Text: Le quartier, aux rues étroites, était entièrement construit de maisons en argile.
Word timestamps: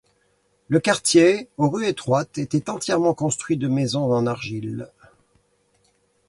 Le 0.67 0.79
quartier, 0.79 1.47
aux 1.57 1.69
rues 1.69 1.85
étroites, 1.85 2.39
était 2.39 2.71
entièrement 2.71 3.13
construit 3.13 3.55
de 3.57 3.67
maisons 3.67 4.11
en 4.11 4.25
argile. 4.25 4.89